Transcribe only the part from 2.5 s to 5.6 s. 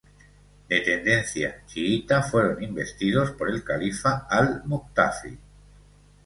investidos por el califa Al-Muqtafi.